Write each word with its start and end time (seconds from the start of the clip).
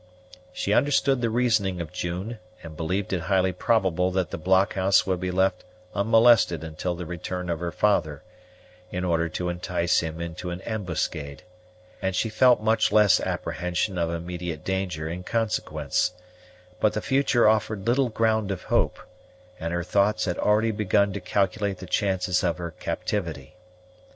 She 0.51 0.73
understood 0.73 1.21
the 1.21 1.29
reasoning 1.29 1.79
of 1.79 1.93
June, 1.93 2.39
and 2.63 2.75
believed 2.75 3.13
it 3.13 3.19
highly 3.19 3.51
probable 3.53 4.09
that 4.09 4.31
the 4.31 4.37
blockhouse 4.39 5.05
would 5.05 5.19
be 5.19 5.29
left 5.29 5.63
unmolested 5.93 6.63
until 6.63 6.95
the 6.95 7.05
return 7.05 7.51
of 7.51 7.59
her 7.59 7.71
father, 7.71 8.23
in 8.91 9.03
order 9.05 9.29
to 9.29 9.47
entice 9.49 9.99
him 9.99 10.19
into 10.19 10.49
an 10.49 10.61
ambuscade, 10.61 11.43
and 12.01 12.15
she 12.15 12.29
felt 12.29 12.63
much 12.63 12.91
less 12.91 13.19
apprehension 13.19 13.99
of 13.99 14.09
immediate 14.09 14.63
danger 14.63 15.07
in 15.07 15.21
consequence; 15.21 16.13
but 16.79 16.93
the 16.93 17.01
future 17.03 17.47
offered 17.47 17.85
little 17.85 18.09
ground 18.09 18.49
of 18.49 18.63
hope, 18.63 18.97
and 19.59 19.71
her 19.71 19.83
thoughts 19.83 20.25
had 20.25 20.39
already 20.39 20.71
begun 20.71 21.13
to 21.13 21.21
calculate 21.21 21.77
the 21.77 21.85
chances 21.85 22.43
of 22.43 22.57
her 22.57 22.71
captivity. 22.71 23.55